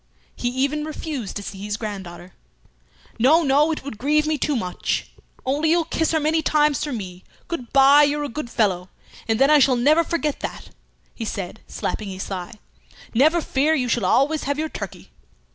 [0.35, 2.33] He even refused to see his granddaughter.
[3.19, 3.71] "No, no!
[3.71, 5.11] It would grieve me too much.
[5.45, 7.23] Only you'll kiss her many times for me.
[7.47, 8.01] Good bye!
[8.01, 8.89] you're a good fellow!
[9.27, 10.71] And then I shall never forget that,"
[11.13, 12.53] he said, slapping his thigh.
[13.13, 15.11] "Never fear, you shall always have your turkey."